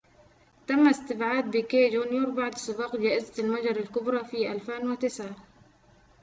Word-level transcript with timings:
تم 0.67 0.87
استبعاد 0.87 1.51
بيكيه 1.51 1.89
جونيور 1.91 2.29
بعد 2.29 2.57
سباق 2.57 2.95
جائزة 2.95 3.43
المجر 3.43 3.79
الكبرى 3.79 4.25
في 4.25 4.51
2009 4.51 5.35